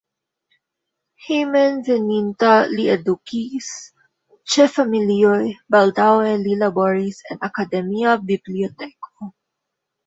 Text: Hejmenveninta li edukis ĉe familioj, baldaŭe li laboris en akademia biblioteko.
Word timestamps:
Hejmenveninta 1.25 2.53
li 2.71 2.87
edukis 2.95 3.69
ĉe 4.55 4.67
familioj, 4.79 5.43
baldaŭe 5.77 6.33
li 6.49 6.59
laboris 6.67 7.23
en 7.31 7.49
akademia 7.51 8.19
biblioteko. 8.33 9.17